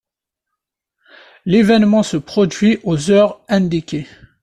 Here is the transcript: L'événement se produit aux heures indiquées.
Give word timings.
L'événement 1.45 2.01
se 2.01 2.17
produit 2.17 2.79
aux 2.81 3.11
heures 3.11 3.39
indiquées. 3.47 4.07